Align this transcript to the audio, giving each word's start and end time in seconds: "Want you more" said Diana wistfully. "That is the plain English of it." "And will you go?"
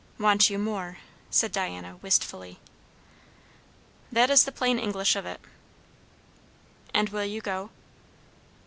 "Want 0.19 0.49
you 0.49 0.57
more" 0.57 0.97
said 1.29 1.51
Diana 1.51 1.97
wistfully. 2.01 2.57
"That 4.11 4.31
is 4.31 4.45
the 4.45 4.51
plain 4.51 4.79
English 4.79 5.15
of 5.15 5.27
it." 5.27 5.39
"And 6.91 7.09
will 7.09 7.23
you 7.25 7.39
go?" 7.39 7.69